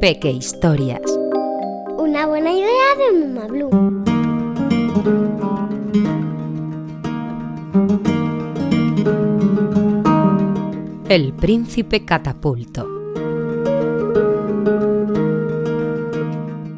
[0.00, 1.02] Peque Historias.
[1.98, 3.70] Una buena idea de Mama Blue.
[11.08, 12.86] El príncipe catapulto.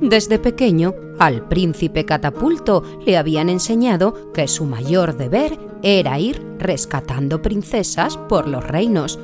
[0.00, 7.42] Desde pequeño, al príncipe catapulto le habían enseñado que su mayor deber era ir rescatando
[7.42, 9.18] princesas por los reinos.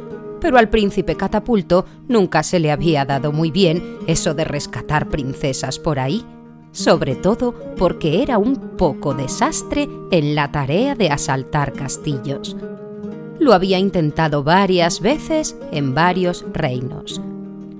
[0.44, 5.78] Pero al príncipe catapulto nunca se le había dado muy bien eso de rescatar princesas
[5.78, 6.22] por ahí,
[6.70, 12.58] sobre todo porque era un poco desastre en la tarea de asaltar castillos.
[13.40, 17.22] Lo había intentado varias veces en varios reinos.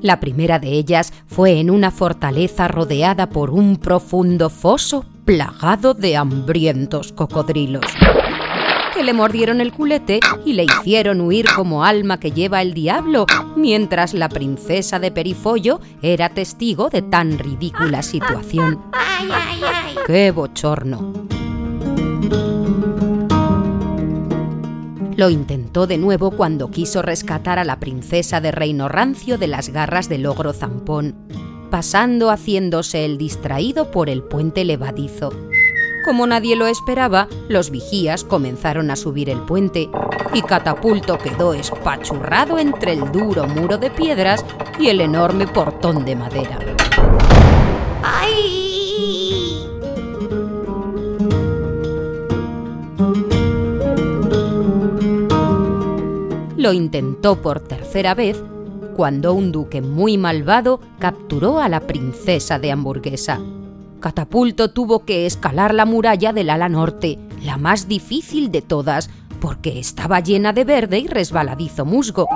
[0.00, 6.16] La primera de ellas fue en una fortaleza rodeada por un profundo foso plagado de
[6.16, 7.84] hambrientos cocodrilos
[8.94, 13.26] que le mordieron el culete y le hicieron huir como alma que lleva el diablo,
[13.56, 18.80] mientras la princesa de Perifollo era testigo de tan ridícula situación.
[20.06, 21.12] ¡Qué bochorno!
[25.16, 29.70] Lo intentó de nuevo cuando quiso rescatar a la princesa de Reino Rancio de las
[29.70, 31.14] garras del ogro zampón,
[31.70, 35.32] pasando haciéndose el distraído por el puente levadizo.
[36.04, 39.88] Como nadie lo esperaba, los vigías comenzaron a subir el puente
[40.34, 44.44] y Catapulto quedó espachurrado entre el duro muro de piedras
[44.78, 46.58] y el enorme portón de madera.
[48.02, 49.64] ¡Ay!
[56.58, 58.42] Lo intentó por tercera vez
[58.94, 63.40] cuando un duque muy malvado capturó a la princesa de hamburguesa.
[64.04, 69.08] Catapulto tuvo que escalar la muralla del ala norte, la más difícil de todas,
[69.40, 72.28] porque estaba llena de verde y resbaladizo musgo.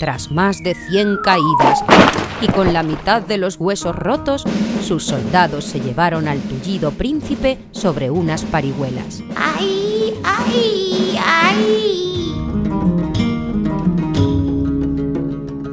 [0.00, 1.84] Tras más de 100 caídas
[2.40, 4.44] y con la mitad de los huesos rotos,
[4.82, 9.22] sus soldados se llevaron al tullido príncipe sobre unas parihuelas.
[9.36, 10.14] ¡Ay!
[10.24, 11.18] ¡Ay!
[11.22, 12.32] ¡Ay!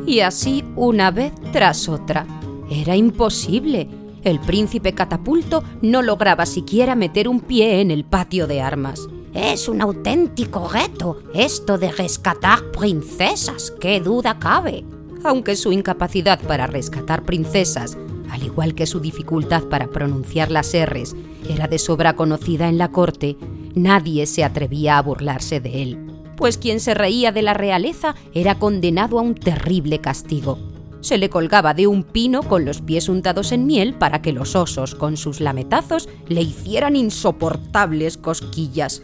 [0.05, 2.25] Y así una vez tras otra.
[2.69, 3.87] Era imposible
[4.25, 9.07] el príncipe catapulto no lograba siquiera meter un pie en el patio de armas.
[9.33, 14.83] Es un auténtico reto esto de rescatar princesas, qué duda cabe.
[15.23, 17.97] Aunque su incapacidad para rescatar princesas,
[18.31, 21.15] al igual que su dificultad para pronunciar las R's,
[21.47, 23.37] era de sobra conocida en la corte,
[23.75, 28.57] nadie se atrevía a burlarse de él, pues quien se reía de la realeza era
[28.57, 30.57] condenado a un terrible castigo
[31.05, 34.55] se le colgaba de un pino con los pies untados en miel para que los
[34.55, 39.03] osos con sus lametazos le hicieran insoportables cosquillas.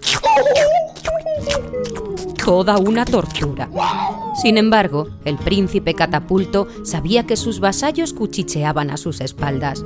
[2.44, 3.70] Toda una tortura.
[4.42, 9.84] Sin embargo, el príncipe catapulto sabía que sus vasallos cuchicheaban a sus espaldas,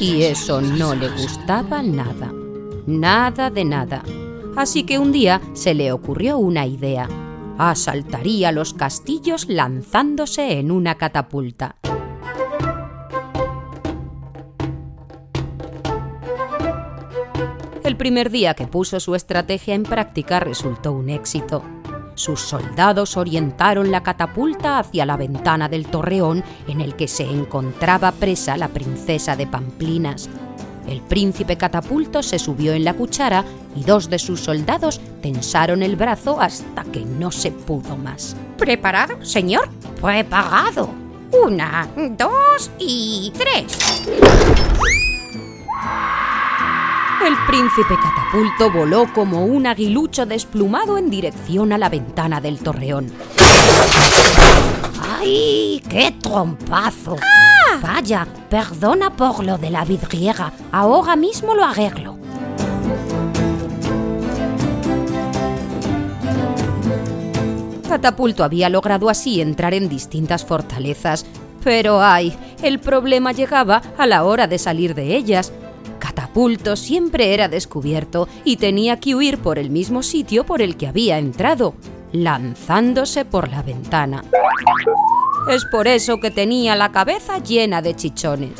[0.00, 2.32] y eso no le gustaba nada.
[2.86, 4.02] Nada de nada.
[4.56, 7.27] Así que un día se le ocurrió una idea
[7.58, 11.76] asaltaría los castillos lanzándose en una catapulta.
[17.84, 21.62] El primer día que puso su estrategia en práctica resultó un éxito.
[22.14, 28.12] Sus soldados orientaron la catapulta hacia la ventana del torreón en el que se encontraba
[28.12, 30.28] presa la princesa de Pamplinas,
[30.88, 33.44] el príncipe catapulto se subió en la cuchara
[33.76, 38.36] y dos de sus soldados tensaron el brazo hasta que no se pudo más.
[38.56, 39.68] ¿Preparado, señor?
[40.00, 40.90] Preparado.
[41.44, 44.06] Una, dos y tres.
[47.26, 53.12] El príncipe catapulto voló como un aguilucho desplumado en dirección a la ventana del torreón.
[55.20, 57.16] ¡Ay, qué trompazo!
[57.80, 60.52] Vaya, perdona por lo de la vidriera.
[60.72, 62.18] Ahora mismo lo arreglo.
[67.88, 71.24] Catapulto había logrado así entrar en distintas fortalezas,
[71.64, 75.52] pero ay, el problema llegaba a la hora de salir de ellas.
[75.98, 80.86] Catapulto siempre era descubierto y tenía que huir por el mismo sitio por el que
[80.86, 81.74] había entrado,
[82.12, 84.22] lanzándose por la ventana.
[85.48, 88.52] Es por eso que tenía la cabeza llena de chichones.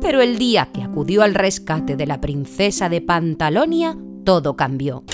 [0.00, 5.04] Pero el día que acudió al rescate de la princesa de Pantalonia, todo cambió.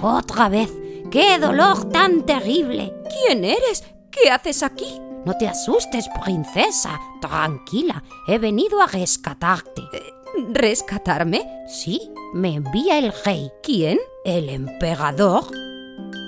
[0.00, 0.72] Otra vez.
[1.10, 2.94] ¡Qué dolor tan terrible!
[3.10, 3.84] ¿Quién eres?
[4.10, 5.00] ¿Qué haces aquí?
[5.26, 7.00] No te asustes, princesa.
[7.20, 9.82] Tranquila, he venido a rescatarte.
[10.52, 11.64] ¿Rescatarme?
[11.66, 13.50] Sí, me envía el rey.
[13.60, 13.98] ¿Quién?
[14.24, 15.48] El emperador.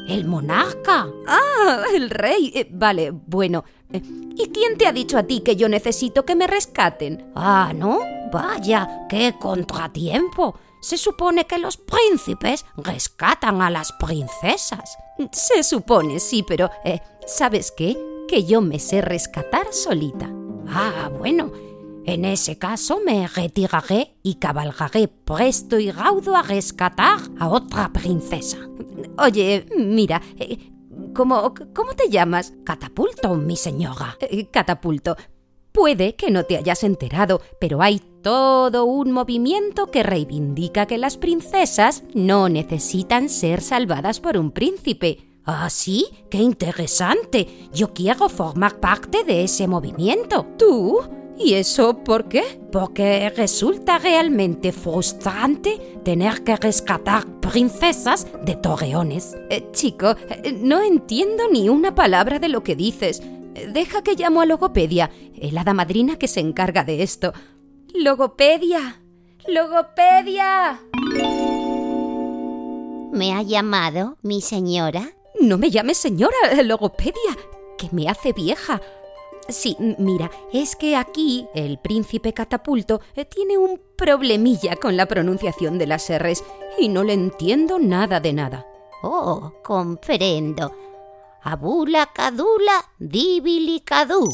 [0.09, 1.07] El monarca.
[1.29, 2.51] Ah, el rey.
[2.53, 3.63] Eh, vale, bueno.
[3.93, 4.03] Eh,
[4.37, 7.31] ¿Y quién te ha dicho a ti que yo necesito que me rescaten?
[7.37, 8.01] Ah, ¿no?
[8.33, 10.59] Vaya, qué contratiempo.
[10.81, 14.99] Se supone que los príncipes rescatan a las princesas.
[15.31, 17.97] Se supone, sí, pero eh, ¿sabes qué?
[18.29, 20.31] Que yo me sé rescatar solita.
[20.69, 21.51] Ah, bueno.
[22.05, 28.59] En ese caso me retiraré y cabalgaré presto y raudo a rescatar a otra princesa.
[29.19, 30.59] Oye, mira, eh,
[31.15, 32.55] ¿cómo, ¿cómo te llamas?
[32.65, 34.17] Catapulto, mi señora.
[34.21, 35.17] Eh, catapulto.
[35.73, 41.17] Puede que no te hayas enterado, pero hay todo un movimiento que reivindica que las
[41.17, 45.28] princesas no necesitan ser salvadas por un príncipe.
[45.51, 46.07] ¿Ah, sí?
[46.29, 47.71] ¡Qué interesante!
[47.73, 50.45] Yo quiero formar parte de ese movimiento.
[50.59, 51.01] ¿Tú?
[51.39, 52.61] ¿Y eso por qué?
[52.71, 59.39] Porque resulta realmente frustrante tener que rescatar princesas de torreones.
[59.49, 63.23] Eh, chico, eh, no entiendo ni una palabra de lo que dices.
[63.73, 67.33] Deja que llamo a Logopedia, el hada madrina que se encarga de esto.
[67.95, 69.01] Logopedia.
[69.47, 70.79] Logopedia.
[73.15, 75.15] ¿Me ha llamado, mi señora?
[75.41, 77.37] No me llames señora, Logopedia,
[77.77, 78.81] que me hace vieja.
[79.49, 85.79] Sí, mira, es que aquí el príncipe catapulto eh, tiene un problemilla con la pronunciación
[85.79, 86.45] de las R's
[86.77, 88.67] y no le entiendo nada de nada.
[89.03, 90.73] Oh, comprendo.
[91.43, 94.29] Abula cadula dibilicadú.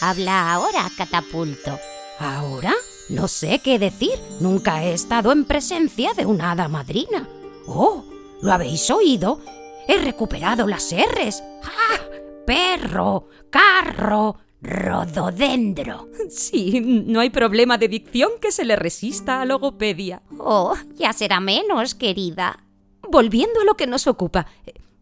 [0.00, 1.78] Habla ahora, catapulto.
[2.18, 2.74] ¿Ahora?
[3.08, 4.18] No sé qué decir.
[4.40, 7.28] Nunca he estado en presencia de una hada madrina.
[7.68, 8.02] Oh,
[8.42, 9.40] ¿lo habéis oído?
[9.88, 11.42] He recuperado las R's.
[11.64, 12.02] ¡Ah!
[12.44, 16.08] perro, carro, rododendro.
[16.28, 20.22] Sí, no hay problema de dicción que se le resista a logopedia.
[20.38, 22.64] Oh, ya será menos, querida.
[23.08, 24.46] Volviendo a lo que nos ocupa,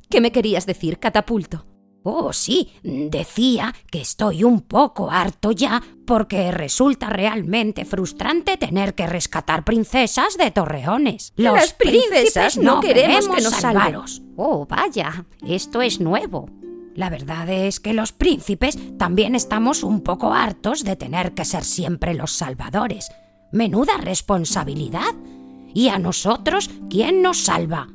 [0.09, 1.67] ¿qué me querías decir, catapulto?
[2.03, 9.07] Oh, sí, decía que estoy un poco harto ya porque resulta realmente frustrante tener que
[9.07, 11.35] rescatar princesas de torreones.
[11.37, 14.23] Los Las princesas no queremos que nos salvaros.
[14.37, 16.49] Oh, vaya, esto es nuevo.
[16.95, 21.65] La verdad es que los príncipes también estamos un poco hartos de tener que ser
[21.65, 23.11] siempre los salvadores.
[23.53, 25.15] Menuda responsabilidad.
[25.73, 27.89] ¿Y a nosotros quién nos salva?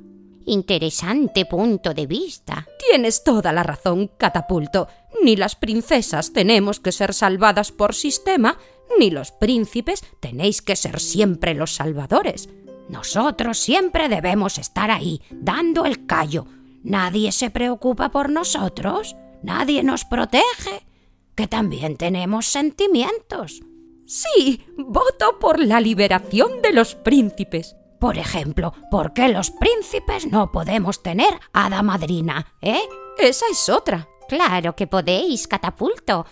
[0.46, 2.68] Interesante punto de vista.
[2.90, 4.88] Tienes toda la razón, catapulto.
[5.24, 8.58] Ni las princesas tenemos que ser salvadas por sistema,
[9.00, 12.50] ni los príncipes tenéis que ser siempre los salvadores.
[12.90, 16.46] Nosotros siempre debemos estar ahí, dando el callo,
[16.86, 20.86] Nadie se preocupa por nosotros, nadie nos protege,
[21.34, 23.64] que también tenemos sentimientos.
[24.06, 27.76] Sí, voto por la liberación de los príncipes.
[28.06, 32.84] Por ejemplo, ¿por qué los príncipes no podemos tener hada madrina, eh?
[33.18, 34.08] Esa es otra.
[34.30, 36.28] Claro que podéis, catapulto.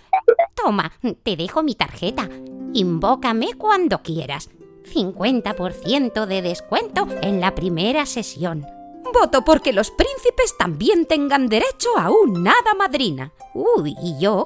[0.53, 0.91] Toma,
[1.23, 2.29] te dejo mi tarjeta.
[2.73, 4.51] Invócame cuando quieras.
[4.93, 8.67] 50% de descuento en la primera sesión.
[9.11, 13.33] Voto porque los príncipes también tengan derecho a un hada madrina.
[13.55, 14.45] Uy, ¿y yo?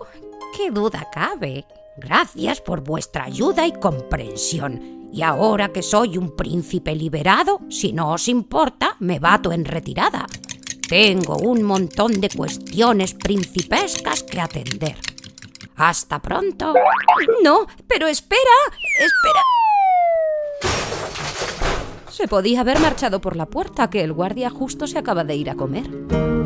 [0.56, 1.66] ¿Qué duda cabe?
[1.98, 4.97] Gracias por vuestra ayuda y comprensión.
[5.12, 10.26] Y ahora que soy un príncipe liberado, si no os importa, me bato en retirada.
[10.88, 14.96] Tengo un montón de cuestiones principescas que atender.
[15.76, 16.74] Hasta pronto.
[17.44, 18.42] No, pero espera,
[19.00, 19.42] espera.
[22.10, 25.50] Se podía haber marchado por la puerta, que el guardia justo se acaba de ir
[25.50, 26.37] a comer.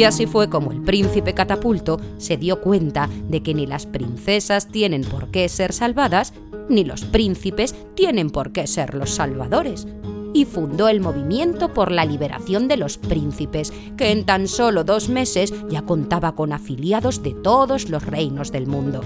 [0.00, 4.66] Y así fue como el príncipe catapulto se dio cuenta de que ni las princesas
[4.68, 6.32] tienen por qué ser salvadas,
[6.70, 9.86] ni los príncipes tienen por qué ser los salvadores
[10.32, 15.10] y fundó el movimiento por la liberación de los príncipes, que en tan solo dos
[15.10, 19.02] meses ya contaba con afiliados de todos los reinos del mundo.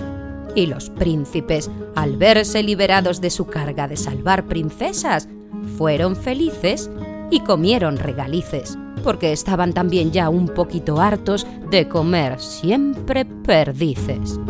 [0.55, 5.29] Y los príncipes, al verse liberados de su carga de salvar princesas,
[5.77, 6.89] fueron felices
[7.33, 14.41] y comieron regalices, porque estaban también ya un poquito hartos de comer siempre perdices.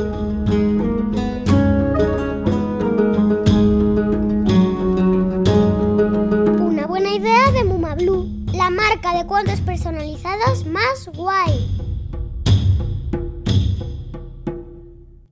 [9.12, 11.74] de cuentos personalizados más guay.